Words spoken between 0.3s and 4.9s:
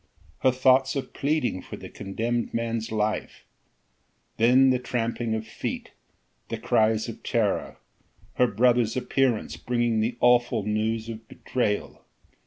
Her thoughts of pleading for the condemned man's life: then the